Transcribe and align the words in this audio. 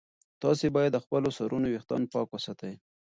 تاسي 0.43 0.67
باید 0.75 0.91
د 0.93 0.97
خپلو 1.03 1.27
سرونو 1.37 1.67
ویښتان 1.69 2.01
پاک 2.13 2.27
وساتئ. 2.31 2.73